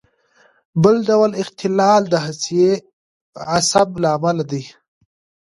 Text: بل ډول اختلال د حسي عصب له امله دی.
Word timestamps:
بل 0.83 0.95
ډول 1.09 1.31
اختلال 1.43 2.01
د 2.09 2.15
حسي 2.25 2.63
عصب 3.53 3.89
له 4.01 4.09
امله 4.17 4.43
دی. 4.51 4.63